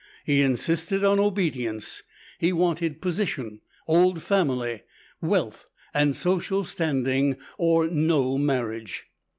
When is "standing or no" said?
6.65-8.39